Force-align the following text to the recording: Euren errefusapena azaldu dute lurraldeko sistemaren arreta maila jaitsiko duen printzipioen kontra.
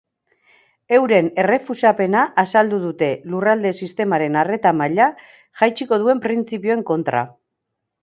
Euren 0.95 1.29
errefusapena 1.43 2.23
azaldu 2.45 2.81
dute 2.87 3.11
lurraldeko 3.35 3.79
sistemaren 3.83 4.41
arreta 4.45 4.75
maila 4.81 5.11
jaitsiko 5.63 6.05
duen 6.07 6.27
printzipioen 6.29 6.87
kontra. 6.93 7.27